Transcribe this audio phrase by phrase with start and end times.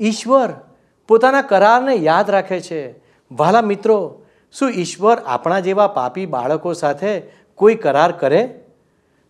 [0.00, 0.48] ઈશ્વર
[1.08, 2.94] પોતાના કરારને યાદ રાખે છે.
[3.32, 7.22] વાલા મિત્રો, શું ઈશ્વર આપણા જેવા પાપી બાળકો સાથે
[7.54, 8.60] કોઈ કરાર કરે?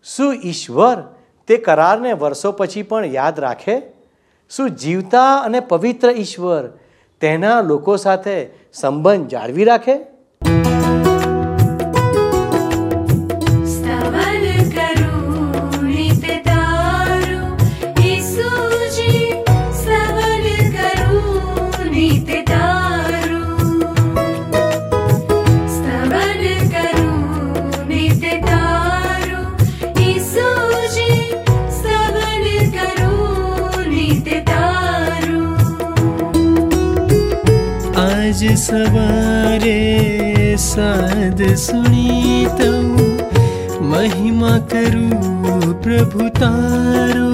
[0.05, 1.03] શું ઈશ્વર
[1.47, 3.83] તે કરારને વર્ષો પછી પણ યાદ રાખે?
[4.51, 6.69] શું જીવતા અને પવિત્ર ઈશ્વર
[7.21, 10.14] તેના લોકો સાથે સંબંધ જાળવી રાખે?
[38.49, 39.81] सवारे
[40.59, 42.73] साध सुनितौ
[43.85, 45.09] महिमा करु
[45.75, 47.31] प्रभु तारो।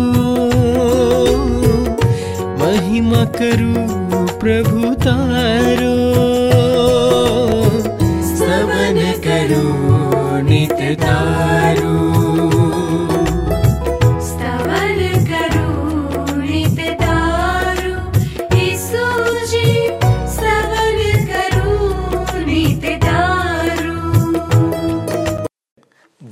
[2.59, 3.75] महिमा करु
[4.39, 5.61] प्रभु तार।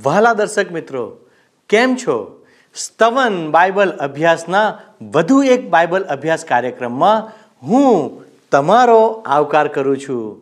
[0.03, 1.17] વહાલા દર્શક મિત્રો,
[1.69, 2.45] કેમ છો?
[2.75, 7.31] સ્તવન બાઇબલ અભ્યાસના વધુ એક બાઇબલ અભ્યાસ કાર્યક્રમમાં
[7.63, 10.41] હું તમારો આવકાર કરું છું.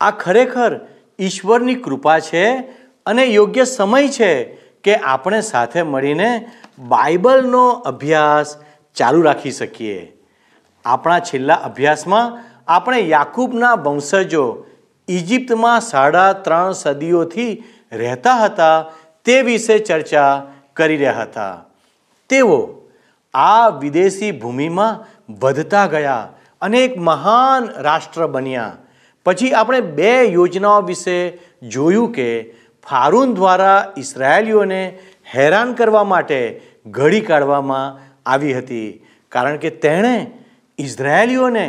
[0.00, 0.80] આ ખરેખર
[1.20, 2.58] ઈશ્વરની કૃપા છે
[3.06, 4.44] અને યોગ્ય સમય છે
[4.84, 8.56] કે આપણે સાથે મળીને બાઇબલનો અભ્યાસ
[8.94, 10.12] ચાલુ રાખી શકીએ.
[10.84, 14.64] આપણા છેલ્લા અભ્યાસમાં આપણે યાકૂબના વંશજો
[15.08, 18.76] ઇજિપ્તમાં સાડા ત્રણ સદીઓથી રહેતા હતા
[19.26, 20.32] તે વિશે ચર્ચા
[20.76, 21.54] કરી રહ્યા હતા.
[22.30, 22.58] તેઓ
[23.34, 25.00] આ વિદેશી ભૂમિમાં
[25.40, 26.28] વધતા ગયા
[26.62, 28.78] અને એક મહાન રાષ્ટ્ર બન્યા.
[29.26, 31.18] પછી આપણે બે યોજનાઓ વિશે
[31.74, 32.28] જોયું કે
[32.86, 34.82] ફારૂન દ્વારા ઇસરાયેલીઓને
[35.34, 36.40] હેરાન કરવા માટે
[36.86, 38.88] ઘડી કાઢવામાં આવી હતી,
[39.32, 40.14] કારણ કે તેણે
[40.78, 41.66] ઇઝરાયેલીઓને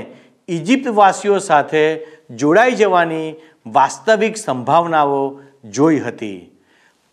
[0.47, 1.83] ઇજિપ્તવાસીઓ સાથે
[2.41, 3.35] જોડાઈ જવાની
[3.75, 5.21] વાસ્તવિક સંભાવનાઓ
[5.63, 6.39] જોઈ હતી.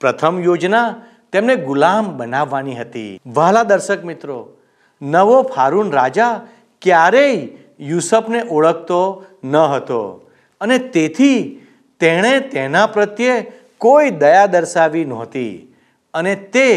[0.00, 0.94] પ્રથમ યોજના
[1.32, 3.20] તેમને ગુલામ બનાવવાની હતી.
[3.26, 4.38] વહાલા દર્શક મિત્રો,
[5.02, 6.34] નવો ફારૂન રાજા
[6.82, 7.48] ક્યારેય
[7.80, 10.30] યુસફને ઓળખતો ન હતો
[10.60, 11.40] અને તેથી
[12.00, 15.74] તેણે તેના પ્રત્યે કોઈ દયા દર્શાવી નહોતી
[16.14, 16.68] અને તે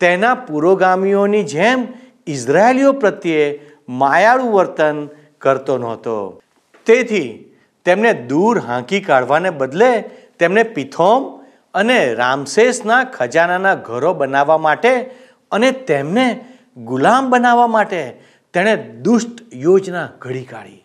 [0.00, 1.86] તેના પુરોગામીઓની જેમ
[2.26, 5.08] ઇઝરાયેલીઓ પ્રત્યે માયાળું વર્તન
[5.38, 6.40] કરતો નહોતો.
[6.86, 7.54] તેથી
[7.84, 9.90] તેમને દૂર હાંકી કાઢવાને બદલે
[10.38, 15.10] તેમને પિથોમ અને રામસેસના ખજાનાના ઘરો બનાવવા માટે
[15.52, 16.46] અને તેમને
[16.76, 18.20] ગુલામ બનાવવા માટે
[18.54, 20.84] તેણે દુષ્ટ યોજના ઘડી કાઢી.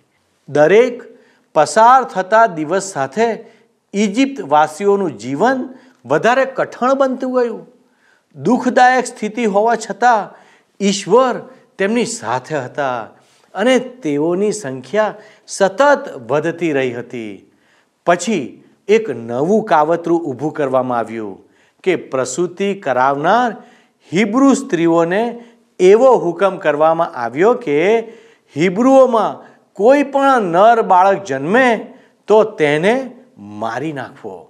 [0.50, 1.04] દરેક
[1.54, 3.46] પસાર થતા દિવસ સાથે
[3.94, 5.60] ઇજિપ્તવાસીઓનું જીવન
[6.06, 7.68] વધારે કઠણ બનતું ગયું.
[8.36, 10.36] દુઃખદાયક સ્થિતિ હોવા છતાં
[10.80, 11.36] ઈશ્વર
[11.78, 13.08] તેમની સાથે હતા
[13.54, 15.14] અને તેઓની સંખ્યા
[15.48, 15.82] સતત
[16.18, 17.52] વધતી રહી હતી.
[18.06, 18.59] પછી
[18.90, 21.38] એક નવું કાવતરું ઊભું કરવામાં આવ્યું
[21.84, 23.50] કે પ્રસૂતિ કરાવનાર
[24.12, 25.22] હિબ્રુ સ્ત્રીઓને
[25.80, 27.78] એવો હુકમ કરવામાં આવ્યો કે
[28.56, 29.40] હિબ્રુઓમાં
[29.74, 31.68] કોઈ પણ નર બાળક જન્મે
[32.28, 32.94] તો તેને
[33.38, 34.50] મારી નાખવો.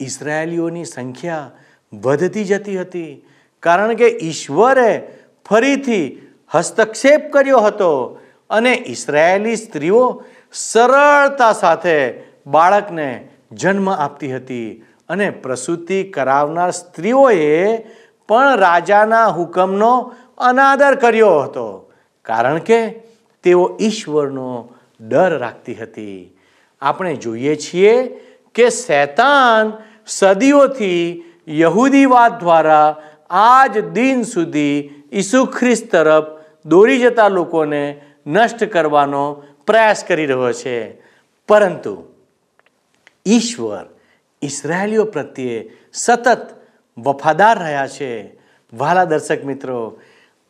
[0.00, 1.50] ઇસરાયેલીઓની સંખ્યા
[1.92, 3.12] વધતી જતી હતી
[3.62, 4.90] કારણ કે ઈશ્વરે
[5.46, 6.06] ફરીથી
[6.54, 7.90] હસ્તક્ષેપ કર્યો હતો
[8.50, 10.02] અને ઇસરાયેલી સ્ત્રીઓ
[10.52, 11.96] સરળતા સાથે
[12.46, 13.08] બાળકને
[13.60, 14.68] જન્મ આપતી હતી
[15.08, 17.76] અને પ્રસૂતિ કરાવનાર સ્ત્રીઓએ
[18.28, 19.92] પણ રાજાના હુકમનો
[20.38, 21.66] અનાદર કર્યો હતો,
[22.24, 22.78] કારણ કે
[23.44, 24.50] તેઓ ઈશ્વરનો
[25.00, 26.18] ડર રાખતી હતી.
[26.82, 27.92] આપણે જોઈએ છીએ
[28.54, 29.72] કે શૈતાન
[30.06, 32.96] સદીઓથી યહૂદીવાદ દ્વારા
[33.30, 36.26] આજ દિન સુધી ઈસુ ખ્રિસ્ત તરફ
[36.66, 37.82] દોરી જતા લોકોને
[38.26, 39.24] નષ્ટ કરવાનો
[39.66, 40.78] પ્રયાસ કરી રહ્યો છે.
[41.48, 41.94] પરંતુ
[43.26, 43.86] ઈશ્વર
[44.42, 46.48] ઈસરાયલીઓ પ્રત્યે સતત
[46.98, 48.38] વફાદાર રહ્યા છે.
[48.72, 50.00] વહાલા દર્શક મિત્રો,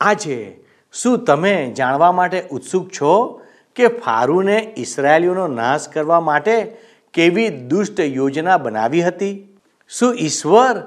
[0.00, 3.42] આજે શું તમે જાણવા માટે ઉત્સુક છો
[3.76, 6.76] કે ફારૂને ઈસરાયલીઓનો નાશ કરવા માટે
[7.12, 9.58] કેવી દુષ્ટ યોજના બનાવી હતી?
[9.88, 10.82] શું ઈશ્વર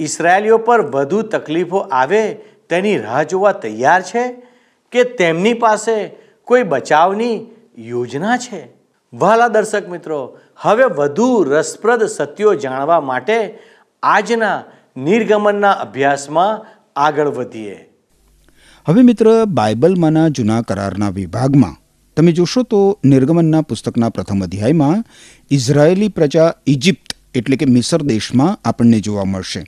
[0.00, 2.34] ઈસરાયલીઓ પર વધુ તકલીફો આવે
[2.70, 4.24] તેની રાહ જોવા તૈયાર છે
[4.92, 6.10] કે તેમની પાસે
[6.44, 7.46] કોઈ બચાવની
[7.78, 8.68] યોજના છે?
[9.12, 13.58] વહાલા દર્શક મિત્રો હવે વધુ રસપ્રદ સત્યો જાણવા માટે
[14.02, 14.64] આજના
[14.96, 16.66] નિર્ગમનના અભ્યાસમાં
[16.96, 17.88] આગળ વધીએ.
[18.88, 21.76] હવે મિત્ર, બાઇબલમાંના જૂના કરારના વિભાગમાં
[22.16, 25.04] તમે જોશો તો નિર્ગમનના પુસ્તકના પ્રથમ અધ્યાયમાં
[25.50, 29.64] ઇઝરાયેલી પ્રજા ઇજિપ્ત એટલે કે મિસર દેશમાં આપણને જોવા મળશે.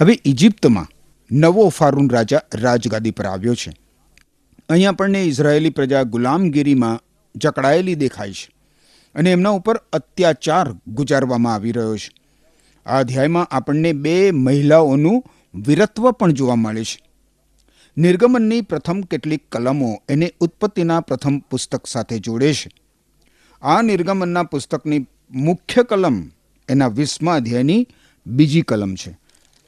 [0.00, 0.86] હવે ઇજિપ્તમાં
[1.32, 3.72] નવો ફારૂન રાજા રાજગાદી પર આવ્યો છે.
[4.68, 7.00] અહીં આપણને ઇઝરાયેલી પ્રજા ગુલામગીરીમાં
[7.36, 8.57] જકડાયેલી દેખાય છે.
[9.14, 12.10] અને એમના ઉપર અત્યાચાર ગુજારવામાં આવી રહ્યો છે.
[12.86, 15.24] આ અધ્યાયમાં આપણને બે મહિલાઓનું
[15.54, 17.08] વીરત્વ પણ જોવા મળે છે.
[17.96, 22.70] નિર્ગમનની પ્રથમ કેટલીક કલમો એને ઉત્પત્તિના પ્રથમ પુસ્તક સાથે જોડે છે.
[23.62, 26.30] આ નિર્ગમનના પુસ્તકની મુખ્ય કલમ
[26.68, 27.86] એના વીસમા અધ્યાયની
[28.26, 29.18] બીજી કલમ છે.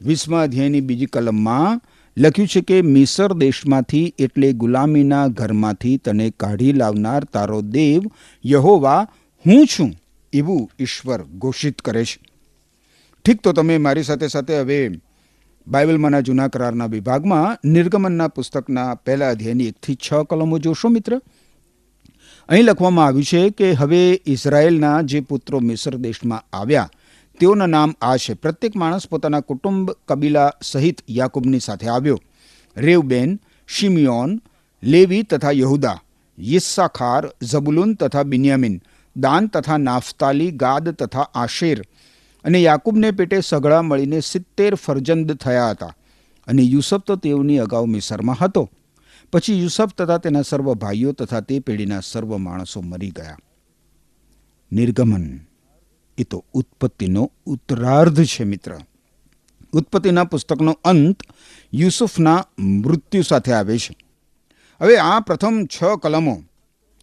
[0.02, 1.80] વીસમા અધ્યાયની બીજી કલમમાં
[2.18, 8.02] લખ્યું છે કે મિસર દેશમાંથી એટલે ગુલામીના ઘરમાંથી તને કાઢી લાવનાર તારો દેવ
[8.46, 9.08] યહોવા
[9.44, 9.92] હું છું
[10.32, 12.18] એવું ઈશ્વર ઘોષિત કરે છે.
[13.24, 14.78] ઠીક તો તમે મારી સાથે સાથે હવે
[15.66, 21.16] બાઇબલમાંના જૂના કરારના વિભાગમાં નિર્ગમનના પુસ્તકના પહેલા અધ્યાયની એકથી છ કલમો જોશો મિત્ર?
[22.48, 26.90] અહીં લખવામાં આવ્યું છે કે હવે ઇઝરાયેલના જે પુત્રો મિસર દેશમાં આવ્યા,
[27.40, 28.34] તેઓના નામ આ છે.
[28.34, 32.20] પ્રત્યેક માણસ પોતાના કુટુંબ કબીલા સહિત યાકુબની સાથે આવ્યો.
[32.76, 34.40] રેવબેન શિમિયોન,
[34.82, 35.98] લેવી તથા યહુદા,
[36.38, 38.82] યિસ્સાખાર, ઝબુલુન તથા બિન્યામિન.
[39.16, 41.82] દાન તથા નાફતાલી, ગાદ તથા આશેર
[42.44, 45.96] અને યાકુબને પેટે સઘળા મળીને સિત્તેર ફરજંદ થયા હતા.
[46.46, 48.70] અને યુસફ તો તેઓની અગાઉ મિસરમાં હતો.
[49.32, 53.36] પછી યુસફ તથા તેના સર્વ ભાઈઓ તથા તે પેઢીના સર્વ માણસો મરી ગયા.
[54.72, 55.40] નિર્ગમન,
[56.18, 58.78] એ તો ઉત્પત્તિનો ઉત્તરાર્ધ છે મિત્ર.
[59.72, 61.16] ઉત્પત્તિના પુસ્તકનો અંત
[61.74, 63.96] યુસુફના મૃત્યુ સાથે આવે છે.
[64.80, 66.42] હવે આ પ્રથમ છ કલમો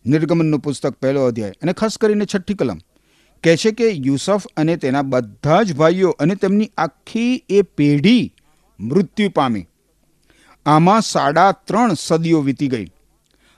[0.07, 1.53] નિર્ગમનનું પુસ્તક પહેલો અધ્યાય.
[1.61, 2.77] અને ખાસ કરીને છઠ્ઠી કલમ.
[3.43, 8.33] કહે છે કે યુસફ અને તેના બધા જ ભાઈઓ અને તેમની આખી એ પેઢી
[8.79, 9.67] મૃત્યુ પામી.
[10.65, 12.85] આમાં સાડા ત્રણ સદીઓ વીતી ગઈ.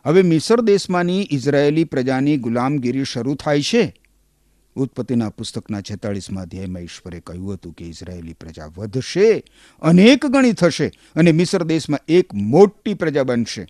[0.05, 3.95] હવે મિસર દેશમાંની ઇઝરાયેલી પ્રજાની ગુલામગીરી શરૂ થાય છે.
[4.75, 9.43] ઉત્પત્તિના પુસ્તકના છેતાળીસમાં અધ્યાયમાં ઈશ્વરે કહ્યું હતું કે ઇઝરાયેલી પ્રજા વધશે,
[9.81, 13.67] અનેક ગણી થશે અને મિસર દેશમાં એક મોટી પ્રજા બનશે.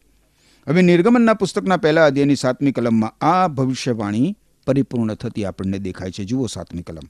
[0.69, 4.35] હવે નિર્ગમનના પુસ્તકના પહેલા અધ્યાયની સાતમી કલમમાં આ ભવિષ્યવાણી
[4.67, 6.23] પરિપૂર્ણ થતી આપણને દેખાય છે.
[6.23, 7.01] જુઓ સાતમી કલમ.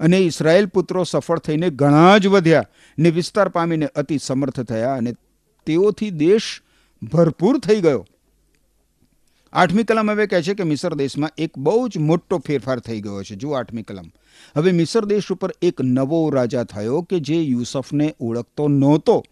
[0.00, 2.64] અને ઇસરાયેલ પુત્રો સફળ થઈને ઘણા જ વધ્યા
[2.98, 5.14] ને વિસ્તાર પામીને અતિ સમર્થ થયા અને
[5.66, 6.62] તેઓથી દેશ
[7.02, 8.06] ભરપૂર થઈ ગયો.
[9.52, 13.22] આઠમી કલમ હવે કહે છે કે મિસર દેશમાં એક બહુ જ મોટો ફેરફાર થઈ ગયો
[13.22, 13.34] છે.
[13.34, 14.04] જુઓ આઠમી કલમ.
[14.56, 19.24] હવે મિસર દેશ ઉપર એક નવો રાજા થયો કે જે યુસફને ઓળખતો નહોતો.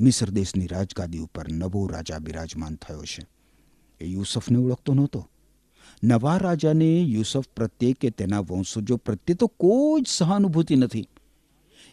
[0.00, 3.26] મિસર દેશની રાજગાદી ઉપર નવો રાજા બિરાજમાન થયો છે.
[4.00, 5.28] એ યુસફને ઓળખતો નહોતો.
[6.04, 11.08] નવા રાજાને યુસફ પ્રત્યે કે તેના વંશજો પ્રત્યે તો કોઈ જ સહાનુભૂતિ નથી.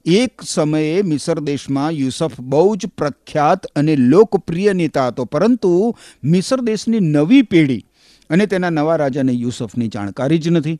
[0.05, 6.99] એક સમયે મિસર દેશમાં યુસફ બહુ જ પ્રખ્યાત અને લોકપ્રિય નેતા હતો, પરંતુ મિસર દેશની
[6.99, 7.85] નવી પેઢી
[8.29, 10.79] અને તેના નવા રાજાને યુસફની જાણકારી જ નથી.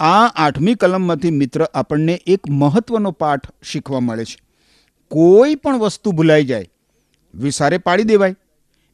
[0.00, 4.53] આ આઠમી કલમમાંથી મિત્ર આપણને એક મહત્વનો પાઠ શીખવા મળે છે.
[5.10, 6.70] કોઈ પણ વસ્તુ ભૂલાઈ જાય,
[7.34, 8.36] વિસારે પાડી દેવાય.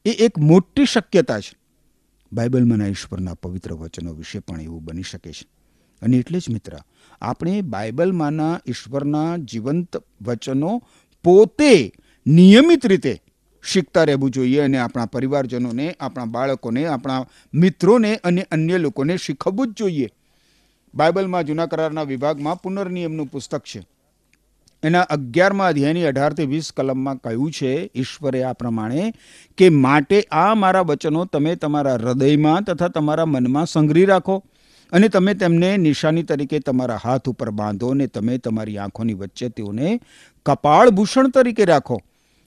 [0.05, 1.57] એ એક મોટી શક્યતા છે.
[2.33, 5.47] બાઇબલમાંના ઈશ્વરના પવિત્ર વચનો વિશે પણ એવું બની શકે છે.
[6.01, 6.71] અને એટલે જ મિત્ર,
[7.21, 10.83] આપણે બાઇબલમાંના ઈશ્વરના જીવંત વચનો
[11.23, 11.93] પોતે
[12.27, 13.21] નિયમિત રીતે
[13.63, 19.77] શીખતા રહેવું જોઈએ અને આપણા પરિવારજનોને, આપણા બાળકોને, આપણા મિત્રોને અને અન્ય લોકોને શીખવવું જ
[19.77, 20.09] જોઈએ.
[20.95, 23.87] બાઇબલમાં જૂના કરારના વિભાગમાં પુનર્નિયમનું પુસ્તક છે.
[24.83, 29.13] એના અગિયારમાં અધ્યાયની અઢારથી વીસ કલમમાં કહ્યું છે, ઈશ્વરે આ પ્રમાણે
[29.57, 34.43] કે માટે આ મારા વચનો તમે તમારા હૃદયમાં તથા તમારા મનમાં સંગ્રહી રાખો
[34.91, 39.99] અને તમે તેમને નિશાની તરીકે તમારા હાથ ઉપર બાંધો અને તમે તમારી આંખોની વચ્ચે તેઓને
[40.45, 42.01] કપાળભૂષણ તરીકે રાખો.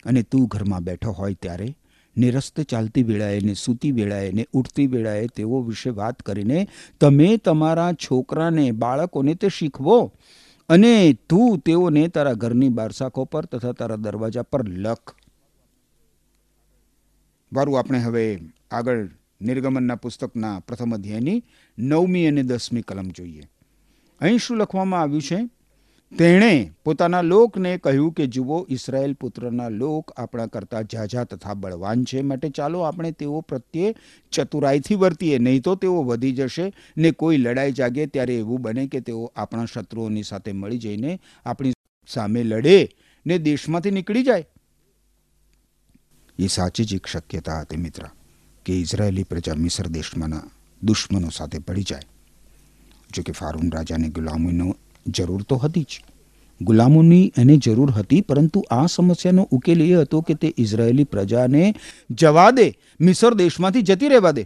[0.06, 1.68] અને તું ઘરમાં બેઠો હોય ત્યારે
[2.16, 6.68] ને રસ્તે ચાલતી વેળાએ ને સૂતી વેળાએ ને ઉઠતી વેળાએ તેઓ વિશે વાત કરીને
[7.00, 10.12] તમે તમારા છોકરાને, બાળકોને તે શીખવો.
[10.68, 15.14] અને તું તેઓને તારા ઘરની બારસાખો પર તથા તારા દરવાજા પર લખ.
[17.52, 18.38] વારું આપણે હવે
[18.70, 19.08] આગળ
[19.40, 21.42] નિર્ગમનના પુસ્તકના પ્રથમ અધ્યાયની
[21.78, 23.50] નવમી અને દસમી કલમ જોઈએ.
[24.20, 25.48] અહીં શું લખવામાં આવ્યું છે?
[26.18, 32.20] તેણે પોતાના લોકને કહ્યું કે, જુઓ, ઇસરાયેલ પુત્રના લોક આપણા કરતાં ઝાઝા તથા બળવાન છે.
[32.20, 33.94] માટે ચાલો આપણે તેઓ પ્રત્યે
[34.30, 35.38] ચતુરાઈથી વર્તીએ.
[35.38, 39.64] નહીં તો તેઓ વધી જશે ને કોઈ લડાઈ જાગે ત્યારે એવું બને કે તેઓ આપણા
[39.64, 41.72] શત્રુઓની સાથે મળી જઈને આપણી
[42.08, 42.88] સામે લડે
[43.26, 44.46] ને દેશમાંથી નીકળી જાય.
[46.38, 48.02] એ સાચી જ એક શક્યતા હતી મિત્ર,
[48.64, 50.42] કે ઇઝરાયેલી પ્રજા મિસર દેશમાંના
[50.82, 52.02] દુશ્મનો સાથે પડી જાય.
[53.14, 56.04] જો કે ફારૂન રાજાને ગુલામીનો જરૂર તો હતી જ.
[56.62, 61.74] ગુલામોની એને જરૂર હતી, પરંતુ આ સમસ્યાનો ઉકેલ એ હતો કે તે ઇઝરાયેલી પ્રજાને
[62.10, 64.44] જવા દે, મિસર દેશમાંથી જતી રહેવા દે.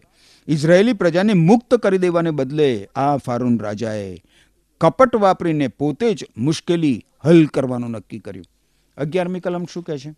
[0.49, 4.23] ઇઝરાયેલી પ્રજાને મુક્ત કરી દેવાને બદલે આ ફારૂન રાજાએ
[4.81, 8.47] કપટ વાપરીને પોતે જ મુશ્કેલી હલ કરવાનું નક્કી કર્યું.
[8.97, 10.15] અગિયારમી કલમ શું કહે છે?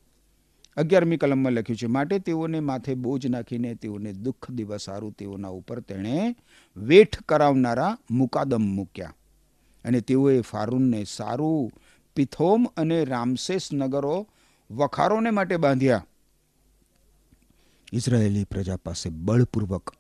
[0.77, 5.81] અગિયારમી કલમમાં લખ્યું છે, માટે તેઓને માથે બોજ નાખીને તેઓને દુઃખ દિવસ સારું તેઓના ઉપર
[5.81, 6.37] તેણે
[6.77, 9.15] વેઠ કરાવનારા મુકાદમ મૂક્યા.
[9.85, 11.73] અને તેઓએ ફારૂનને સારું
[12.17, 14.27] પિથોમ અને રામસેસ નગરો
[14.71, 16.07] વખારોને માટે બાંધ્યા.
[17.93, 19.95] ઇઝરાયેલી પ્રજા પાસે બળપૂર્વક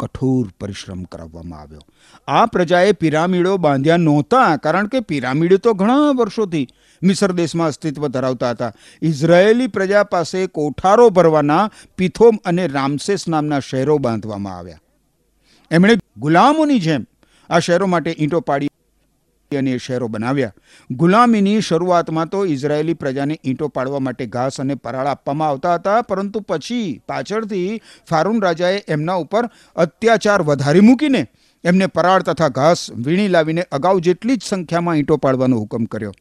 [0.00, 1.80] કઠોર પરિશ્રમ કરાવવામાં આવ્યો.
[2.28, 6.68] આ પ્રજાએ પિરામિડો બાંધ્યા નહોતા, કારણ કે પિરામિડ તો ઘણા વર્ષોથી
[7.02, 8.72] મિસર દેશમાં અસ્તિત્વ ધરાવતા હતા.
[9.02, 14.80] ઇઝરાયેલી પ્રજા પાસે કોઠારો ભરવાના પિથોમ અને રામસેસ નામના શહેરો બાંધવામાં આવ્યા.
[15.70, 17.06] એમણે ગુલામોની જેમ
[17.50, 18.68] આ શહેરો માટે ઈંટો પાડી
[19.54, 20.52] અને શહેરો બનાવ્યા.
[20.90, 26.40] ગુલામીની શરૂઆતમાં તો ઇઝરાયેલી પ્રજાને ઈંટો પાડવા માટે ઘાસ અને પરાળ આપવામાં આવતા હતા, પરંતુ
[26.40, 31.26] પછી પાછળથી ફારૂન રાજાએ એમના ઉપર અત્યાચાર વધારી મૂકીને
[31.64, 36.14] એમને પરાળ તથા ઘાસ વીણી લાવીને અગાઉ જેટલી જ સંખ્યામાં ઈંટો પાડવાનો હુકમ કર્યો.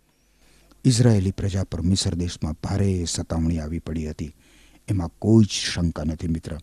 [0.85, 4.35] ઇઝરાયેલી પ્રજા પર મિસર દેશમાં ભારે સતામણી આવી પડી હતી.
[4.87, 6.57] એમાં કોઈ જ શંકા નથી મિત્ર.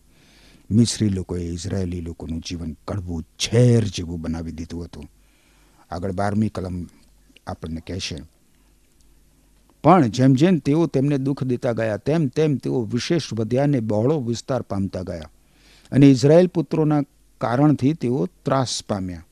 [0.71, 5.09] મિસ્રી લોકોએ ઇઝરાયેલી લોકોનું જીવન કડવું ઝેર જેવું બનાવી દીધું હતું.
[5.93, 6.77] આગળ બારમી કલમ
[7.47, 8.17] આપણને કહેશે
[9.83, 14.61] પણ જેમ જેમ તેઓ તેમને દુઃખ દેતા ગયા, તેમ તેમ તેઓ વિશેષ વધ્યાને બહોળો વિસ્તાર
[14.61, 15.31] પામતા ગયા
[15.91, 17.01] અને ઇઝરાયેલ પુત્રોના
[17.41, 19.25] કારણથી તેઓ ત્રાસ પામ્યા.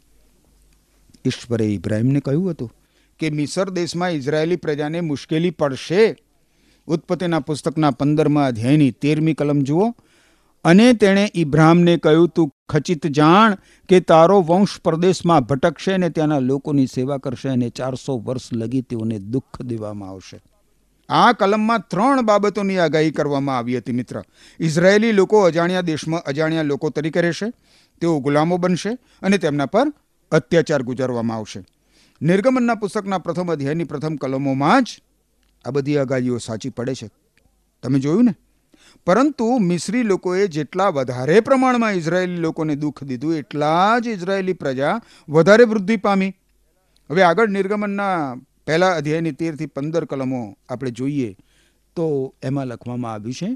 [1.25, 2.72] ઈશ્વરે ઇબ્રાહિમને કહ્યું હતું
[3.20, 6.15] કે, મિસર દેશમાં ઇઝરાયેલી પ્રજાને મુશ્કેલી પડશે.
[6.88, 9.86] ઉત્પત્તિના પુસ્તકના પંદરમાં અધ્યાયની તેરમી કલમ જુઓ.
[10.63, 13.58] અને તેણે ઇબ્રાહમને કહ્યું, તું ખચિત જાણ
[13.89, 19.20] કે તારો વંશ પ્રદેશમાં ભટકશે અને ત્યાંના લોકોની સેવા કરશે અને ચારસો વર્ષ લગી તેઓને
[19.20, 20.41] દુઃખ દેવામાં આવશે.
[21.10, 24.24] આ કલમમાં ત્રણ બાબતોની આગાહી કરવામાં આવી હતી, મિત્ર.
[24.60, 27.46] ઇઝરાયેલી લોકો અજાણ્યા દેશમાં અજાણ્યા લોકો તરીકે રહેશે,
[28.01, 28.89] તેઓ ગુલામો બનશે
[29.22, 29.94] અને તેમના પર
[30.32, 31.63] અત્યાચાર ગુજારવામાં આવશે.
[32.22, 34.88] નિર્ગમનના પુસ્તકના પ્રથમ અધ્યાયની પ્રથમ કલમોમાં જ
[35.65, 37.10] આ બધી આગાહીઓ સાચી પડે છે.
[37.84, 38.36] તમે જોયું ને?
[39.07, 44.95] પરંતુ મિસ્રી લોકોએ જેટલા વધારે પ્રમાણમાં ઇઝરાયેલી લોકોને દુઃખ દીધું, એટલા જ ઇઝરાયેલી પ્રજા
[45.29, 46.31] વધારે વૃદ્ધિ પામી.
[47.10, 48.15] હવે આગળ નિર્ગમનના
[48.65, 51.29] પહેલા અધ્યાયની તેરથી પંદર કલમો આપણે જોઈએ
[51.98, 52.07] તો
[52.43, 53.50] એમાં લખવામાં આવ્યું છે,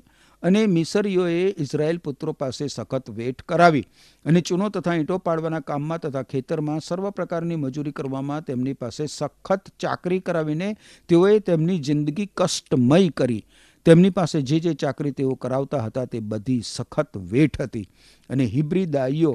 [0.43, 3.85] અને મિસરીઓએ ઇઝરાયેલ પુત્રો પાસે સખત વેટ કરાવી
[4.25, 9.71] અને ચૂનો તથા ઈંટો પાડવાના કામમાં તથા ખેતરમાં સર્વ પ્રકારની મજૂરી કરવામાં તેમની પાસે સખત
[9.79, 10.69] ચાકરી કરાવીને
[11.09, 13.43] તેઓએ તેમની જિંદગી કષ્ટમય કરી.
[13.85, 17.89] તેમની પાસે જે જે ચાકરી તેઓ કરાવતા હતા તે બધી સખત વેઠ હતી.
[18.29, 19.33] અને હિબ્રિદાઈઓ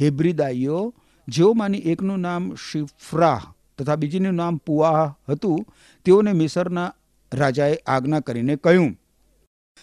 [0.00, 0.94] હિબ્રી દાઈઓ
[1.28, 3.42] જેઓમાંની એકનું નામ શિફ્રાહ
[3.78, 5.66] તથા બીજીનું નામ પુઆહ હતું,
[6.04, 6.94] તેઓને મિસરના
[7.32, 8.90] રાજાએ આજ્ઞા કરીને કહ્યું,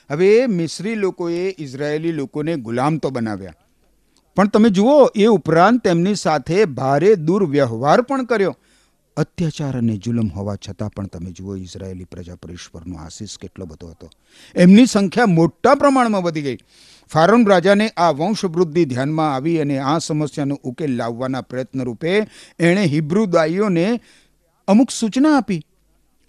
[0.09, 3.53] હવે મિસ્રી લોકોએ ઇઝરાયેલી લોકોને ગુલામ તો બનાવ્યા.
[4.35, 8.55] પણ તમે જુઓ, એ ઉપરાંત તેમની સાથે ભારે દુર્વ્યવહાર પણ કર્યો.
[9.17, 13.87] અત્યાચાર અને જુલમ હોવા છતાં પણ તમે જુઓ ઇઝરાયેલી પ્રજા પર ઈશ્વરનો આશીષ કેટલો બધો
[13.87, 14.09] હતો.
[14.55, 16.57] એમની સંખ્યા મોટા પ્રમાણમાં વધી ગઈ.
[17.09, 22.27] ફારોન રાજાને આ વંશવૃદ્ધિ ધ્યાનમાં આવી અને આ સમસ્યાનો ઉકેલ લાવવાના પ્રયત્ન રૂપે
[22.59, 24.01] એણે હિબ્રુ દાઈઓને
[24.67, 25.65] અમુક સૂચના આપી.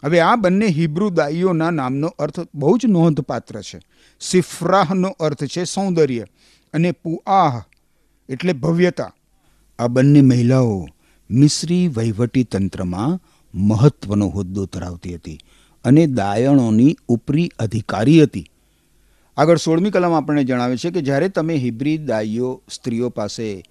[0.04, 3.80] હવે આ બંને હિબ્રુ દાઈઓના નામનો અર્થ બહુ જ નોંધપાત્ર છે.
[4.20, 6.26] સિફ્રાહનો અર્થ છે સૌંદર્ય
[6.72, 7.62] અને પુઆહ
[8.28, 9.12] એટલે ભવ્યતા.
[9.78, 10.86] આ બંને મહિલાઓ
[11.32, 13.20] મિસ્રી વહીવટી તંત્રમાં
[13.54, 15.38] મહત્વનો હોદ્દો ધરાવતી હતી
[15.84, 18.46] અને દાયણોની ઉપરી અધિકારી હતી.
[19.36, 23.62] આગળ સોળમી કલમ આપણને જણાવે છે કે જ્યારે તમે હિબ્રી દાઈઓ સ્ત્રીઓ પાસે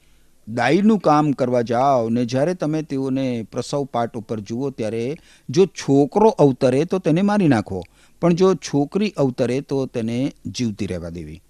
[0.47, 5.17] દાઈનું કામ કરવા જાઓ ને જ્યારે તમે તેઓને પ્રસવ પાટ ઉપર જુઓ ત્યારે
[5.49, 7.83] જો છોકરો અવતરે તો તેને મારી નાખો,
[8.21, 11.41] પણ જો છોકરી અવતરે તો તેને જીવતી રહેવા દેવી.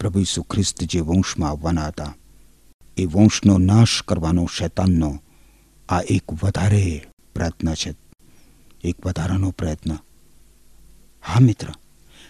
[0.00, 2.14] પ્રભુ ઈસુ ખ્રિસ્ત જે વંશમાં આવવાના હતા.
[2.96, 5.18] એ વંશનો નાશ કરવાનો શૈતાનનો
[5.88, 7.94] આ એક વધારે પ્રયત્ન છે.
[8.84, 9.92] એક વધારાનો પ્રયત્ન.
[11.22, 11.66] હા, મિત્ર.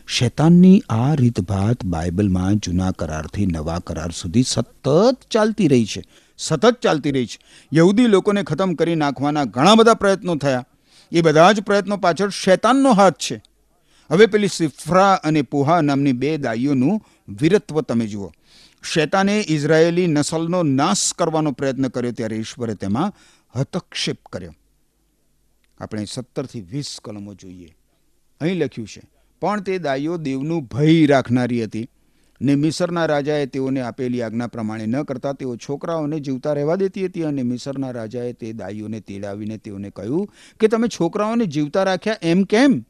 [0.09, 6.03] શૈતાનની આ રીતભાત બાઇબલમાં જૂના કરારથી નવા કરાર સુધી સતત ચાલતી રહી છે.
[6.39, 7.39] સતત ચાલતી રહી છે.
[7.75, 10.67] યહૂદી લોકોને ખતમ કરી નાખવાના ઘણા બધા પ્રયત્નો થયા.
[11.13, 13.43] એ બધા જ પ્રયત્નો પાછળ શૈતાનનો હાથ છે.
[14.11, 18.33] હવે પેલી સિફ્રા અને પુહા નામની બે દાઈઓનું વીરત્વ તમે જુઓ.
[18.85, 23.13] શૈતાને ઇઝરાયેલી નસલનો નાશ કરવાનો પ્રયત્ન કર્યો ત્યારે ઈશ્વરે તેમાં
[23.55, 24.55] હતક્ષેપ કર્યો.
[25.81, 27.75] આપણે સત્તરથી વીસ કલમો જોઈએ.
[28.41, 29.03] અહીં લખ્યું છે,
[29.41, 31.89] પણ તે દાઈઓ દેવનું ભય રાખનારી હતી
[32.41, 37.23] ને મિસરના રાજાએ તેઓને આપેલી આજ્ઞા પ્રમાણે ન કરતા તેઓ છોકરાઓને જીવતા રહેવા દેતી હતી
[37.23, 40.29] અને મિસરના રાજાએ તે દાઈઓને તેડાવીને તેઓને કહ્યું
[40.61, 42.85] કે, તમે છોકરાઓને જીવતા રાખ્યા એમ કેમ?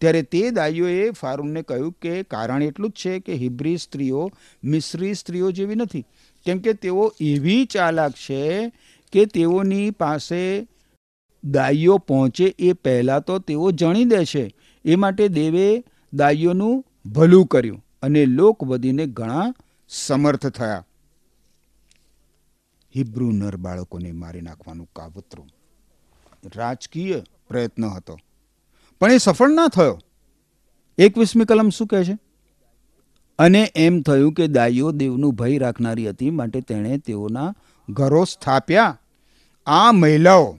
[0.00, 4.30] ત્યારે તે દાઈઓએ ફારૂનને કહ્યું કે કારણ એટલું જ છે કે હિબ્રી સ્ત્રીઓ
[4.64, 6.04] મિશ્રી સ્ત્રીઓ જેવી નથી.
[6.44, 8.72] કેમ કે તેઓ એવી ચાલાક છે
[9.12, 10.66] કે તેઓની પાસે
[11.44, 14.54] દાઈઓ પહોંચે એ પહેલાં તો તેઓ જણી દે છે.
[14.84, 15.84] એ માટે દેવે
[16.14, 19.54] દાઈઓનું ભલું કર્યું અને લોક વધીને ઘણા
[19.88, 20.84] સમર્થ થયા.
[22.96, 25.48] હિબ્રુ નર બાળકોને મારી નાખવાનું કાવતરું.
[26.56, 28.18] રાજકીય પ્રયત્ન હતો.
[29.00, 30.00] પણ એ સફળ ના થયો.
[30.98, 32.18] એકવીસમી કલમ શું કહે છે?
[33.38, 37.54] અને એમ થયું કે દાઈઓ દેવનું ભય રાખનારી હતી, માટે તેણે તેઓના
[37.88, 38.98] ઘરો સ્થાપ્યા.
[39.66, 40.58] આ મહિલાઓ,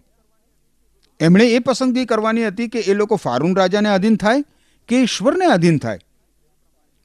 [1.19, 4.43] એમણે એ પસંદગી કરવાની હતી કે એ લોકો ફારૂન રાજાને અધીન થાય
[4.87, 5.99] કે ઈશ્વરને અધીન થાય?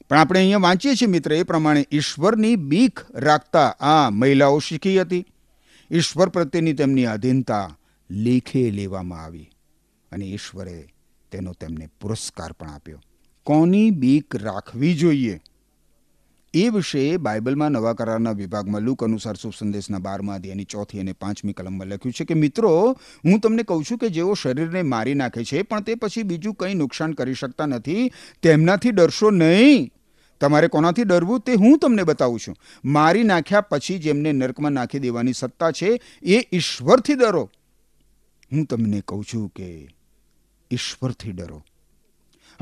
[0.08, 5.26] પણ આપણે અહીંયા વાંચીએ છીએ મિત્ર, એ પ્રમાણે ઈશ્વરની બીખ રાખતા આ મહિલાઓ શીખી હતી.
[5.90, 7.76] ઈશ્વર પ્રત્યેની તેમની અધીનતા
[8.10, 9.50] લેખે લેવામાં આવી.
[10.12, 10.88] અને ઈશ્વરે
[11.32, 13.00] તેનો તેમને પુરસ્કાર પણ આપ્યો.
[13.44, 15.40] કોની બીક રાખવી જોઈએ?
[16.54, 21.52] એ વિશે બાઇબલમાં નવા કરારના વિભાગમાં લુક અનુસાર શુભ સંદેશના બારમા અધ્યાયની ચોથી અને પાંચમી
[21.52, 22.92] કલમમાં લખ્યું છે કે, મિત્રો,
[23.24, 26.74] હું તમને કહું છું કે જેઓ શરીરને મારી નાખે છે, પણ તે પછી બીજું કંઈ
[26.74, 29.90] નુકસાન કરી શકતા નથી, તેમનાથી ડરશો નહીં.
[30.40, 32.56] તમારે કોનાથી ડરવું તે હું તમને બતાવું છું.
[32.84, 37.50] મારી નાખ્યા પછી જેમને નર્કમાં નાખી દેવાની સત્તા છે, એ ઈશ્વરથી ડરો.
[38.52, 39.88] હું તમને કહું છું કે
[40.70, 41.62] ઈશ્વરથી ડરો.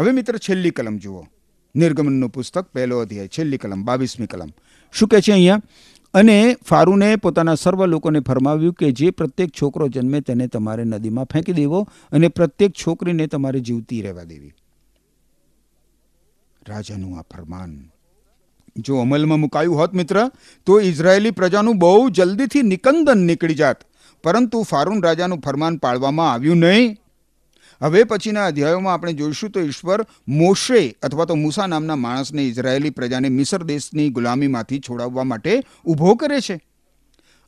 [0.01, 1.27] હવે મિત્ર, છેલ્લી કલમ જુઓ.
[1.75, 4.49] નિર્ગમનનું પુસ્તક, પહેલો અધ્યાય, છેલ્લી કલમ, બાવીસમી કલમ.
[4.93, 5.61] શું કહે છે અહીંયા?
[6.15, 11.53] અને ફારૂને પોતાના સર્વ લોકોને ફરમાવ્યું કે જે પ્રત્યેક છોકરો જન્મે તેને તમારે નદીમાં ફેંકી
[11.53, 14.55] દેવો અને પ્રત્યેક છોકરીને તમારે જીવતી રહેવા દેવી.
[16.69, 17.91] રાજાનું આ ફરમાન.
[18.77, 20.31] જો અમલમાં મુકાયું હોત મિત્ર,
[20.67, 23.77] તો ઇઝરાયેલી પ્રજાનું બહુ જલ્દીથી નિકંદન નીકળી જાત.
[24.25, 26.97] પરંતુ ફારૂન રાજાનું ફરમાન પાળવામાં આવ્યું નહીં.
[27.81, 33.29] હવે પછીના અધ્યાયોમાં આપણે જોઈશું તો ઈશ્વર મોશે અથવા તો મૂસા નામના માણસને ઇઝરાયેલી પ્રજાને
[33.29, 36.61] મિસર દેશની ગુલામીમાંથી છોડાવવા માટે ઊભો કરે છે.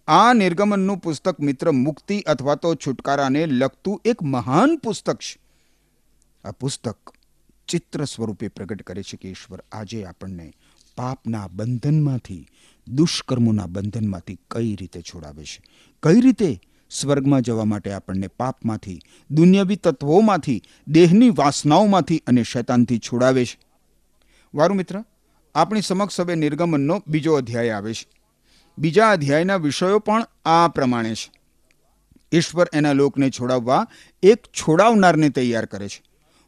[0.08, 5.40] આ નિર્ગમનનું પુસ્તક મિત્ર મુક્તિ અથવા તો છુટકારાને લગતું એક મહાન પુસ્તક છે.
[6.44, 6.96] આ પુસ્તક
[7.68, 10.52] ચિત્ર સ્વરૂપે પ્રગટ કરે છે કે ઈશ્વર આજે આપણને
[10.96, 12.46] પાપના બંધનમાંથી,
[12.88, 15.62] દુષ્કર્મોના બંધનમાંથી કઈ રીતે છોડાવે છે?
[16.02, 16.60] કઈ રીતે
[16.90, 19.00] સ્વર્ગમાં જવા માટે આપણને પાપમાંથી,
[19.30, 23.58] દુનિયાવી તત્વોમાંથી, દેહની વાસનાઓમાંથી અને શૈતાનથી છોડાવે છે.
[24.54, 25.04] વારું મિત્ર,
[25.54, 28.08] આપણી સમક્ષ હવે નિર્ગમનનો બીજો અધ્યાય આવે છે.
[28.78, 31.32] બીજા અધ્યાયના વિષયો પણ આ પ્રમાણે છે.
[32.32, 33.86] ઈશ્વર એના લોકને છોડાવવા
[34.22, 36.02] એક છોડાવનારને તૈયાર કરે છે.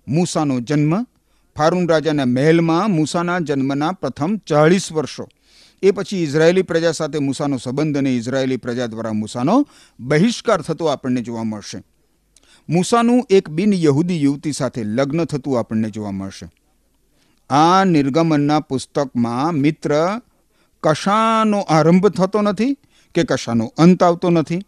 [0.08, 1.02] મૂસાનો જન્મ,
[1.56, 5.28] ફારૂન રાજાના મહેલમાં મૂસાના જન્મના પ્રથમ ચાળીસ વર્ષો.
[5.82, 9.66] એ પછી ઇઝરાયેલી પ્રજા સાથે મૂસાનો સંબંધ અને ઇઝરાયેલી પ્રજા દ્વારા મૂસાનો
[10.00, 11.82] બહિષ્કાર થતો આપણને જોવા મળશે.
[12.68, 16.52] મૂસાનું એક બિન યહૂદી યુવતી સાથે લગ્ન થતું આપણને જોવા મળશે.
[17.50, 20.20] આ નિર્ગમનના પુસ્તકમાં મિત્ર
[20.82, 22.76] કશાનો આરંભ થતો નથી
[23.14, 24.60] કે કશાનો અંત આવતો નથી?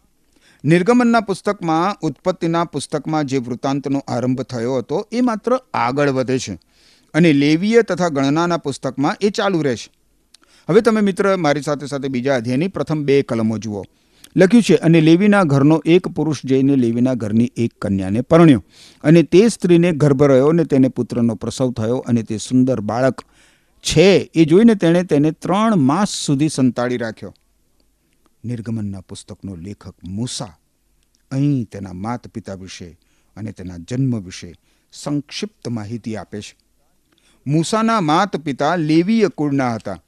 [0.63, 6.59] નિર્ગમનના પુસ્તકમાં, ઉત્પત્તિના પુસ્તકમાં જે વૃત્તાંતનો આરંભ થયો હતો એ માત્ર આગળ વધે છે
[7.13, 10.04] અને લેવીય તથા ગણનાના પુસ્તકમાં એ ચાલુ રહેશે.
[10.69, 13.83] હવે તમે મિત્ર, મારી સાથે સાથે બીજા અધ્યાયની પ્રથમ બે કલમો જુઓ.
[14.37, 18.63] લખ્યું છે, અને લેવીના ઘરનો એક પુરુષ જઈને લેવીના ઘરની એક કન્યાને પરણ્યો.
[19.03, 23.21] અને તે સ્ત્રીને ગર્ભ રહ્યો અને તેને પુત્રનો પ્રસવ થયો અને તે સુંદર બાળક
[23.81, 24.31] છે.
[24.35, 27.33] એ જોઈને તેણે તેને ત્રણ માસ સુધી સંતાડી રાખ્યો.
[28.45, 30.57] નિર્ગમનના પુસ્તકનો લેખક મૂસા
[31.31, 32.99] અહીં તેના માત પિતા વિશે
[33.35, 34.55] અને તેના જન્મ વિશે
[34.93, 36.57] સંક્ષિપ્ત માહિતી આપે છે.
[37.47, 40.01] મૂસાના માત પિતા લેવીય કુળના હતા.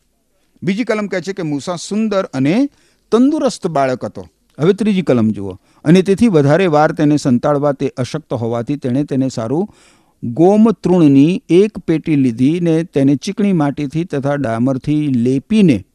[0.64, 2.70] બીજી કલમ કહે છે કે મૂસા સુંદર અને
[3.12, 4.28] તંદુરસ્ત બાળક હતો.
[4.60, 5.54] હવે ત્રીજી કલમ જુઓ.
[5.84, 9.76] અને તેથી વધારે વાર તેને સંતાડવા તે અશક્ત હોવાથી તેણે તેને સારું
[10.24, 15.86] ગોમતૃણની એક પેટી લીધી ને તેને ચીકણી માટીથી તથા ડામરથી લેપીને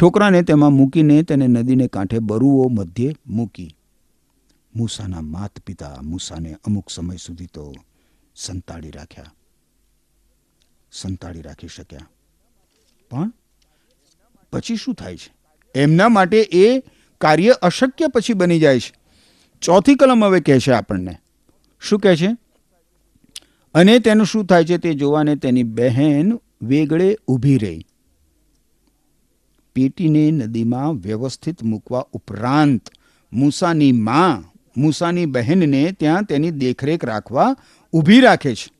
[0.00, 3.76] છોકરાને તેમાં મૂકીને તેને નદીને કાંઠે બરુઓ મધ્યે મૂકી.
[4.76, 7.74] મૂસાના માત પિતા મૂસાને અમુક સમય સુધી તો
[8.36, 9.24] સંતાડી રાખ્યા.
[10.92, 12.08] સંતાડી રાખી શક્યા.
[13.10, 13.32] પણ
[14.52, 15.34] પછી શું થાય છે?
[15.74, 16.78] એમના માટે એ
[17.20, 18.92] કાર્ય અશક્ય પછી બની જાય છે.
[19.60, 21.18] ચોથી કલમ હવે કહે છે આપણને.
[21.80, 22.28] શું કહે છે?
[23.74, 24.78] અને તેનું શું થાય છે?
[24.78, 27.86] તે જોવાને તેની બહેન વેગળે ઊભી રહી.
[29.74, 32.82] પેટીને નદીમાં વ્યવસ્થિત મૂકવા ઉપરાંત
[33.32, 37.56] મૂસાની માં, મૂસાની બહેનને ત્યાં તેની દેખરેખ રાખવા
[37.92, 38.71] ઊભી રાખે છે.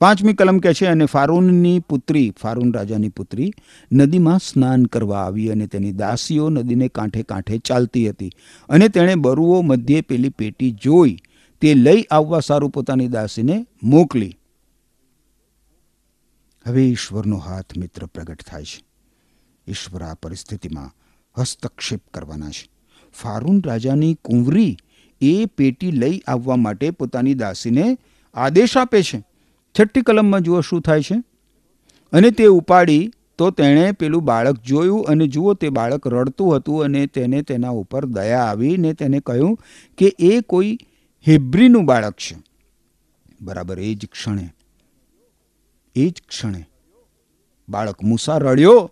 [0.00, 3.52] પાંચમી કલમ કહે છે, અને ફારૂનની પુત્રી, ફારૂન રાજાની પુત્રી,
[3.92, 8.30] નદીમાં સ્નાન કરવા આવી અને તેની દાસીઓ નદીને કાંઠે કાંઠે ચાલતી હતી.
[8.68, 11.16] અને તેણે બરુઓ મધ્યે પેલી પેટી જોઈ,
[11.60, 14.36] તે લઈ આવવા સારું પોતાની દાસીને મોકલી.
[16.66, 18.84] હવે ઈશ્વરનો હાથ મિત્ર પ્રગટ થાય છે.
[19.68, 20.90] ઈશ્વર આ પરિસ્થિતિમાં
[21.40, 22.70] હસ્તક્ષેપ કરવાના છે.
[23.22, 24.76] ફારૂન રાજાની કુંવરી
[25.20, 27.98] એ પેટી લઈ આવવા માટે પોતાની દાસીને
[28.34, 29.29] આદેશ આપે છે.
[29.78, 31.22] છઠ્ઠી કલમમાં જુઓ શું થાય છે?
[32.12, 37.06] અને તે ઉપાડી તો તેણે પેલું બાળક જોયું અને જુઓ તે બાળક રડતું હતું અને
[37.06, 39.58] તેને તેના ઉપર દયા આવી ને તેને કહ્યું
[39.98, 40.78] કે એ કોઈ
[41.28, 42.36] હેબ્રીનું બાળક છે.
[43.40, 44.54] બરાબર, એ જ ક્ષણે,
[45.96, 46.66] એ જ ક્ષણે
[47.68, 48.90] બાળક મૂસા રડ્યો.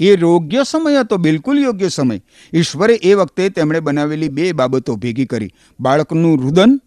[0.00, 2.20] એ યોગ્ય સમય હતો, બિલકુલ યોગ્ય સમય.
[2.52, 5.50] ઈશ્વરે એ વખતે તેમણે બનાવેલી બે બાબતો ભેગી કરી.
[5.80, 6.80] બાળકનું રુદન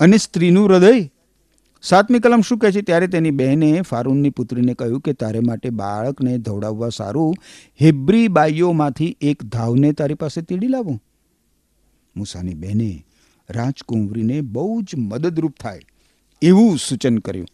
[0.00, 1.13] અને સ્ત્રીનું હૃદય.
[1.84, 2.80] સાતમી કલમ શું કહે છે?
[2.80, 7.34] ત્યારે તેની બહેને ફારૂનની પુત્રીને કહ્યું કે, તારે માટે બાળકને ધવડાવવા સારું
[7.82, 11.00] હેબ્રી બાઈઓમાંથી એક ધાવને તારી પાસે તીડી લાવો.
[12.16, 13.06] મૂસાની બહેને
[13.50, 15.80] રાજકુંવરીને બહુ જ મદદરૂપ થાય
[16.42, 17.46] એવું સૂચન કર્યું.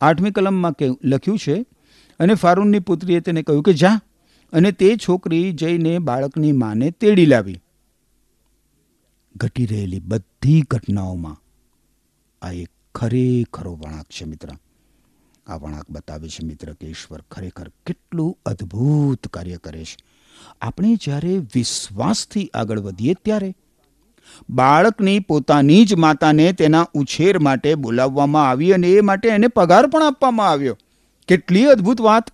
[0.00, 1.64] આઠમી કલમમાં કે લખ્યું છે,
[2.20, 4.00] અને ફારૂનની પુત્રીએ તેને કહ્યું કે, જા.
[4.52, 7.60] અને તે છોકરી જઈને બાળકની માને તેડી લાવી.
[9.36, 11.36] ઘટી રહેલી બધી ઘટનાઓમાં
[12.42, 14.48] આ એક ખરેખરો વળાંક છે મિત્ર.
[15.46, 19.96] આ વળાંક બતાવે છે મિત્ર કે ઈશ્વર ખરેખર કેટલું અદ્ભુત કાર્ય કરે છે.
[20.60, 23.54] આપણે જ્યારે વિશ્વાસથી આગળ વધીએ ત્યારે
[24.50, 30.02] બાળકની પોતાની જ માતાને તેના ઉછેર માટે બોલાવવામાં આવી અને એ માટે એને પગાર પણ
[30.02, 30.78] આપવામાં આવ્યો.
[31.28, 32.24] કેટલી અદ્ભુત વાત.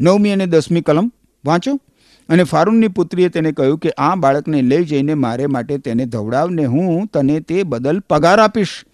[0.00, 1.12] નવમી અને દસમી કલમ
[1.44, 1.80] વાંચો.
[2.28, 7.06] અને ફારૂનની પુત્રીએ તેને કહ્યું કે આ બાળકને લઈ જઈને મારે માટે તેને ધવડાવને હું
[7.06, 8.84] તને તે બદલ પગાર આપીશ.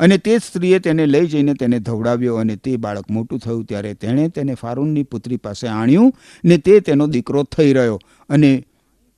[0.00, 4.24] અને તે સ્ત્રીએ તેને લઈ જઈને તેને ધવડાવ્યો અને તે બાળક મોટું થયું ત્યારે તેણે
[4.28, 6.12] તેને ફારૂનની પુત્રી પાસે આણ્યું
[6.44, 7.98] ને તે તેનો દીકરો થઈ રહ્યો
[8.30, 8.52] અને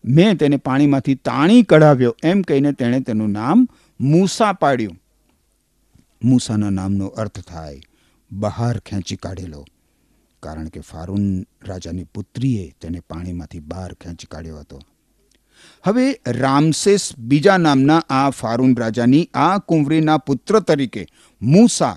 [0.04, 3.68] મેં તેને પાણીમાંથી તાણી કઢાવ્યો એમ કહીને તેણે તેનું નામ
[4.00, 4.96] મૂસા પાડ્યું.
[6.22, 7.80] મૂસાના નામનો અર્થ થાય
[8.30, 9.62] બહાર ખેંચી કાઢેલો,
[10.42, 11.26] કારણ કે ફારૂન
[11.68, 14.78] રાજાની પુત્રીએ તેને પાણીમાંથી બહાર ખેંચી કાઢ્યો હતો.
[15.84, 21.06] હવે રામસેસ બીજા નામના આ ફારૂન રાજાની આ કુંવરીના પુત્ર તરીકે
[21.42, 21.96] મૂસા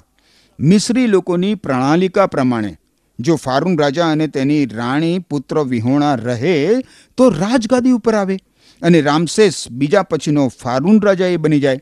[0.60, 2.78] મિસરી લોકોની પ્રણાલિકા પ્રમાણે
[3.20, 6.82] જો ફારૂન રાજા અને તેની રાણી પુત્ર વિહોણા રહે
[7.18, 8.38] તો રાજગાદી ઉપર આવે
[8.82, 11.80] અને રામસેસ બીજા પછીનો ફારૂન રાજા એ બની જાય.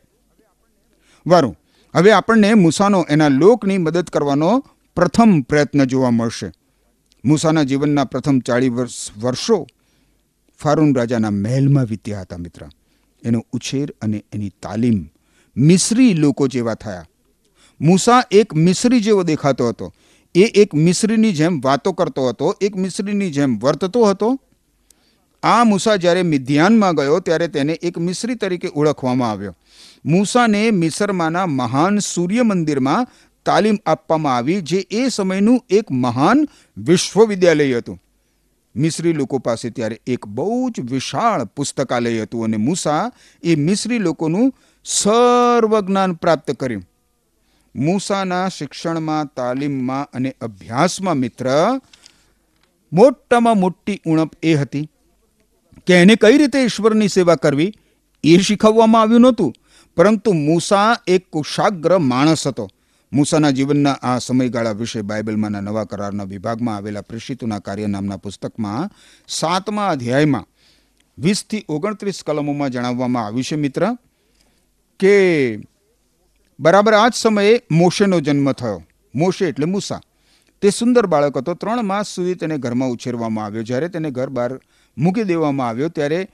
[1.28, 1.60] વારું,
[1.96, 4.64] હવે આપણને મૂસાનો એના લોકની મદદ કરવાનો
[4.96, 6.52] પ્રથમ પ્રયત્ન જોવા મળશે.
[7.26, 9.68] મૂસાના જીવનના પ્રથમ ચાળીસ વર્ષ વર્ષો
[10.64, 12.66] ફારૂન રાજાના મહેલમાં વીત્યા હતા, મિત્ર.
[13.24, 15.10] એનો ઉછેર અને એની તાલીમ
[15.58, 17.06] મિસ્રી લોકો જેવા થયા.
[17.82, 19.94] મૂસા એક મિસ્રી જેવો દેખાતો હતો.
[20.36, 24.40] એ એક મિસ્રીની જેમ વાતો કરતો હતો, એક મિસ્રીની જેમ વર્તતો હતો.
[25.44, 29.56] આ મૂસા જ્યારે મિધ્યાનમાં ગયો, ત્યારે તેને એક મિસ્રી તરીકે ઓળખવામાં આવ્યો.
[30.06, 33.08] મૂસાને મિસરમાંના મહાન સૂર્ય મંદિરમાં
[33.46, 36.48] તાલીમ આપવામાં આવી, જે એ સમયનું એક મહાન
[36.78, 38.03] વિશ્વવિદ્યાલય હતું.
[38.76, 43.12] મિસ્રી લોકો પાસે ત્યારે એક બહુ જ વિશાળ પુસ્તકાલય હતું અને મૂસા
[43.44, 44.54] એ મિશ્રી લોકોનું
[44.86, 46.84] સર્વજ્ઞાન પ્રાપ્ત કર્યું.
[47.76, 51.48] મૂસાના શિક્ષણમાં, તાલીમમાં અને અભ્યાસમાં મિત્ર,
[52.94, 54.90] મોટામાં મોટી ઉણપ એ હતી
[55.88, 57.74] કે એને કઈ રીતે ઈશ્વરની સેવા કરવી
[58.24, 59.54] એ શીખવવામાં આવ્યું નહોતું,
[59.98, 62.70] પરંતુ મૂસા એક કુશાગ્ર માણસ હતો.
[63.14, 68.90] મૂસાના જીવનના આ સમયગાળા વિશે બાઇબલમાંના નવા કરારના વિભાગમાં આવેલા પ્રેષિતોના કાર્ય નામના પુસ્તકમાં
[69.28, 70.48] સાતમા અધ્યાયમાં
[71.20, 73.98] વીસથી ઓગણત્રીસ કલમોમાં જણાવવામાં આવ્યું છે, મિત્ર,
[75.00, 75.14] કે
[76.60, 78.84] બરાબર આ જ સમયે મોશેનો જન્મ થયો.
[79.16, 80.02] મોશે એટલે મૂસા.
[80.62, 81.54] તે સુંદર બાળક હતો.
[81.54, 83.64] ત્રણ માસ સુધી તેને ઘરમાં ઉછેરવામાં આવ્યો.
[83.64, 84.60] જ્યારે તેને ઘર બહાર
[84.98, 86.28] મૂકી દેવામાં આવ્યો, ત્યારે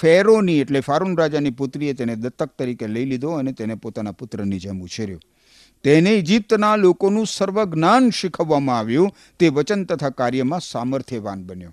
[0.00, 4.82] ફેરોની એટલે ફારૂન રાજાની પુત્રીએ તેને દત્તક તરીકે લઈ લીધો અને તેને પોતાના પુત્રની જેમ
[4.82, 5.20] ઉછેર્યો.
[5.82, 9.14] તેને ઇજિપ્તના લોકોનું સર્વ જ્ઞાન શીખવવામાં આવ્યું.
[9.38, 11.72] તે વચન તથા કાર્યમાં સામર્થ્યવાન બન્યો.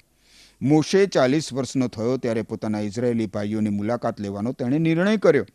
[0.62, 5.46] મોશે ચાલીસ વર્ષનો થયો ત્યારે પોતાના ઇઝરાયેલી ભાઈઓની મુલાકાત લેવાનો તેણે નિર્ણય કર્યો.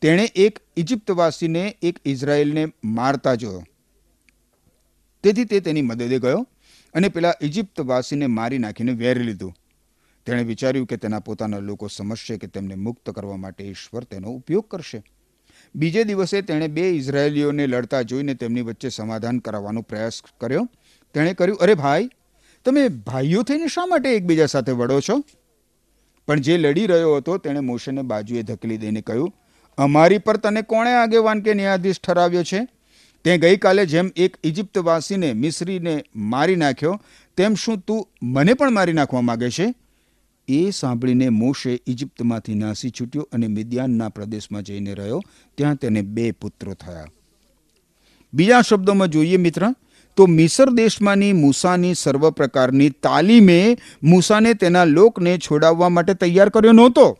[0.00, 3.64] તેણે એક ઇજિપ્તવાસીને એક ઇઝરાયેલને મારતા જોયો.
[5.22, 6.46] તેથી તે તેની મદદે ગયો
[6.94, 9.54] અને પેલા ઇજિપ્તવાસીને મારી નાખીને વેરી લીધું.
[10.26, 14.64] તેણે વિચાર્યું કે તેના પોતાના લોકો સમજશે કે તેમને મુક્ત કરવા માટે ઈશ્વર તેનો ઉપયોગ
[14.68, 15.02] કરશે.
[15.74, 20.68] બીજે દિવસે તેણે બે ઇઝરાયેલીઓને લડતા જોઈને તેમની વચ્ચે સમાધાન કરાવવાનો પ્રયાસ કર્યો.
[21.14, 22.08] તેણે કર્યું, અરે ભાઈ,
[22.64, 25.24] તમે ભાઈઓ થઈને શા માટે એકબીજા સાથે વડો છો?
[26.26, 29.34] પણ જે લડી રહ્યો હતો, તેણે મોશેને બાજુએ ધકેલી દઈને કહ્યું,
[29.78, 32.68] અમારી પર તને કોણે આગેવાન કે ન્યાયાધીશ ઠરાવ્યો છે?
[33.24, 37.00] તે ગઈકાલે જેમ એક ઇજિપ્તવાસીને મિસરીને મારી નાખ્યો,
[37.36, 39.74] તેમ શું તું મને પણ મારી નાખવા માગે છે?
[40.48, 45.22] એ સાંભળીને મોશે ઇજિપ્તમાંથી નાસી છૂટ્યો અને મિદ્યાનના પ્રદેશમાં જઈને રહ્યો.
[45.56, 47.06] ત્યાં તેને બે પુત્રો થયા.
[48.34, 49.74] બીજા શબ્દોમાં જોઈએ મિત્ર,
[50.16, 57.18] તો મિસર દેશમાંની મૂસાની સર્વ પ્રકારની તાલીમે મૂસાને તેના લોકને છોડાવવા માટે તૈયાર કર્યો નહોતો.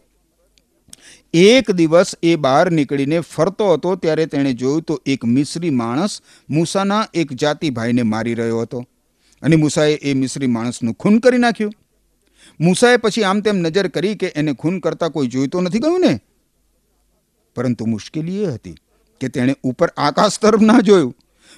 [1.35, 7.07] એક દિવસ એ બહાર નીકળીને ફરતો હતો, ત્યારે તેણે જોયું તો એક મિશ્રી માણસ મૂસાના
[7.15, 8.85] એક જાતિભાઈને મારી રહ્યો હતો.
[9.43, 11.73] અને મૂસાએ એ મિશ્રી માણસનું ખૂન કરી નાખ્યું.
[12.61, 16.21] મૂસાએ પછી આમ તેમ નજર કરી કે એને ખૂન કરતા કોઈ જોઈતો નથી ગયું ને?
[17.57, 18.75] પરંતુ મુશ્કેલી એ હતી
[19.21, 21.15] કે તેણે ઉપર આકાશ તરફ ના જોયું.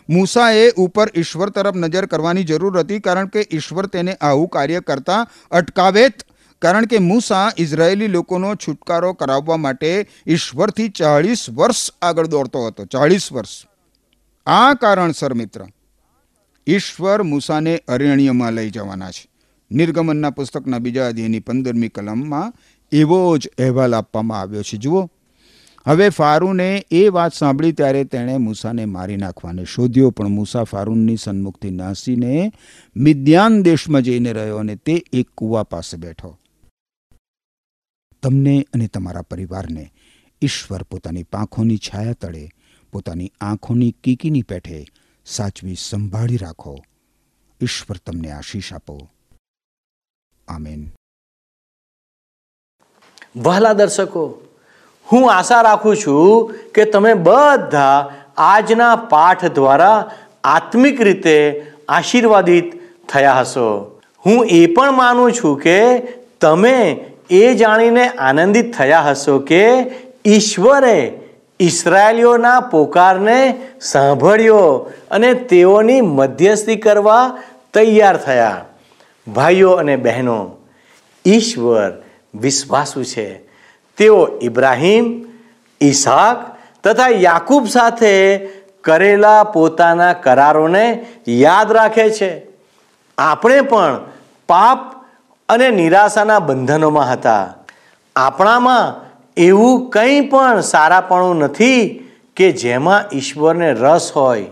[0.08, 5.26] મૂસાએ ઉપર ઈશ્વર તરફ નજર કરવાની જરૂર હતી કારણ કે ઈશ્વર તેને આવું કાર્ય કરતા
[5.50, 6.14] અટકાવેત.
[6.62, 12.84] કારણ કે મૂસા ઇઝરાયેલી લોકોનો છુટકારો કરાવવા માટે ઈશ્વરથી ચાળીસ વર્ષ આગળ દોડતો હતો.
[12.84, 13.64] ચાળીસ વર્ષ.
[14.46, 15.66] આ કારણસર મિત્ર,
[16.66, 19.37] ઈશ્વર મૂસાને અરણ્યમાં લઈ જવાના છે.
[19.70, 22.52] નિર્ગમનના પુસ્તકના બીજા અધ્યયની પંદરમી કલમમાં
[22.92, 24.76] એવો જ અહેવાલ આપવામાં આવ્યો છે.
[24.76, 25.10] જુઓ.
[25.86, 31.70] હવે ફારૂને એ વાત સાંભળી ત્યારે તેણે મૂસાને મારી નાખવાને શોધ્યો, પણ મૂસા ફારૂનની સન્મુખથી
[31.70, 32.52] નાસીને
[32.96, 36.38] મિદ્યાન દેશમાં જઈને રહ્યો અને તે એક કૂવા પાસે બેઠો.
[38.22, 39.92] તમને અને તમારા પરિવારને
[40.42, 42.48] ઈશ્વર પોતાની પાંખોની છાયા તળે,
[42.92, 44.86] પોતાની આંખોની કીકીની પેઠે
[45.24, 46.84] સાચવી સંભાળી રાખો.
[47.62, 49.10] ઈશ્વર તમને આશીષ આપો.
[50.48, 50.80] આમેન
[53.36, 54.24] વહાલા દર્શકો,
[55.06, 57.98] હું આશા રાખું છું કે તમે બધા
[58.46, 59.98] આજના પાઠ દ્વારા
[60.44, 61.36] આત્મિક રીતે
[61.88, 62.74] આશીર્વાદિત
[63.08, 63.68] થયા હશો.
[64.26, 65.78] હું એ પણ માનું છું કે
[66.40, 66.76] તમે
[67.30, 69.62] એ જાણીને આનંદિત થયા હશો કે
[70.26, 70.98] ઈશ્વરે
[71.60, 73.38] ઈસરાયલીઓના પોકારને
[73.80, 74.66] સાંભળ્યો
[75.10, 77.24] અને તેઓની મધ્યસ્થી કરવા
[77.74, 78.64] તૈયાર થયા.
[79.32, 80.50] ભાઈઓ અને બહેનો,
[81.26, 81.92] ઈશ્વર
[82.34, 83.34] વિશ્વાસુ છે.
[83.96, 85.24] તેઓ ઇબ્રાહીમ
[85.80, 88.38] ઈસાક તથા યાકૂબ સાથે
[88.84, 92.46] કરેલા પોતાના કરારોને યાદ રાખે છે.
[93.18, 94.00] આપણે પણ
[94.48, 95.04] પાપ
[95.48, 97.54] અને નિરાશાના બંધનોમાં હતા.
[98.16, 104.46] આપણામાં એવું કંઈ પણ સારાપણું નથી કે જેમાં ઈશ્વરને રસ હોય.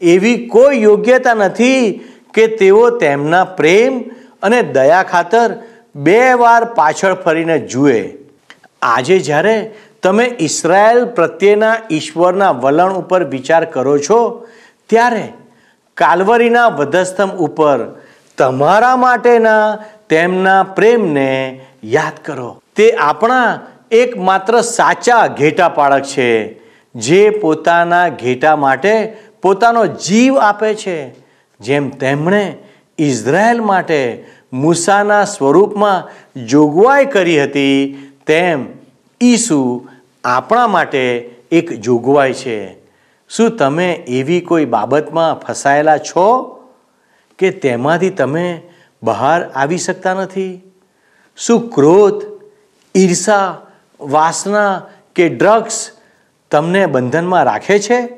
[0.00, 2.00] એવી કોઈ યોગ્યતા નથી
[2.36, 3.98] કે તેઓ તેમના પ્રેમ
[4.42, 5.48] અને દયા ખાતર
[6.06, 8.00] બે વાર પાછળ ફરીને જુએ.
[8.82, 9.56] આજે જ્યારે
[10.02, 14.20] તમે ઇસરાયેલ પ્રત્યેના ઈશ્વરના વલણ ઉપર વિચાર કરો છો,
[14.90, 15.24] ત્યારે
[15.96, 17.78] કાલવરીના વધસ્તંભ ઉપર
[18.38, 21.30] તમારા માટેના તેમના પ્રેમને
[21.84, 22.50] યાદ કરો.
[22.76, 23.48] તે આપણા
[23.90, 26.30] એકમાત્ર સાચા ઘેટા પાળક છે,
[26.94, 28.94] જે પોતાના ઘેટા માટે
[29.42, 30.98] પોતાનો જીવ આપે છે.
[31.60, 32.56] જેમ તેમણે
[32.98, 36.10] ઇઝરાયલ માટે મૂસાના સ્વરૂપમાં
[36.46, 38.66] જોગવાઈ કરી હતી, તેમ
[39.22, 39.88] ઈસુ
[40.24, 42.74] આપણા માટે એક જોગવાઈ છે.
[43.28, 46.52] શું તમે એવી કોઈ બાબતમાં ફસાયેલા છો
[47.38, 48.62] કે તેમાંથી તમે
[49.02, 50.60] બહાર આવી શકતા નથી?
[51.36, 52.24] શું ક્રોધ,
[52.96, 53.60] ઈર્ષા,
[54.00, 54.82] વાસના
[55.14, 55.90] કે ડ્રગ્સ
[56.50, 58.08] તમને બંધનમાં રાખે છે?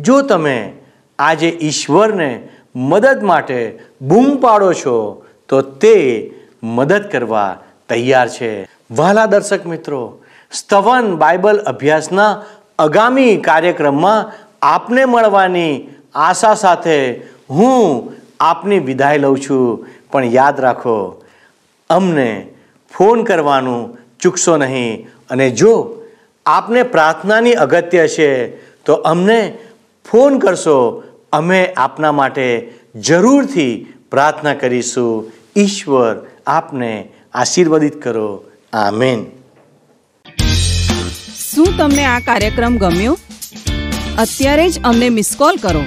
[0.00, 0.72] જો તમે
[1.18, 6.30] આજે ઈશ્વરને મદદ માટે બૂમ પાડો છો, તો તે
[6.62, 8.64] મદદ કરવા તૈયાર છે.
[8.90, 12.42] વહાલા દર્શક મિત્રો, સ્તવન બાઇબલ અભ્યાસના
[12.78, 17.14] આગામી કાર્યક્રમમાં આપને મળવાની આશા સાથે
[17.50, 19.86] હું આપની વિદાય લઉં છું.
[20.12, 21.22] પણ યાદ રાખો,
[21.90, 22.46] અમને
[22.96, 25.08] ફોન કરવાનું ચૂકશો નહીં.
[25.30, 26.02] અને જો
[26.46, 29.58] આપને પ્રાર્થનાની અગત્ય છે, તો અમને
[30.10, 35.32] ફોન કરશો અમે આપના માટે જરૂરથી પ્રાર્થના કરીશું.
[35.56, 38.44] ઈશ્વર આપને આશીર્વાદિત કરો.
[38.72, 39.26] આમેન.
[41.52, 43.18] શું તમને આ કાર્યક્રમ ગમ્યો?
[44.18, 45.80] અત્યારે જ અમને મિસ કોલ કરો.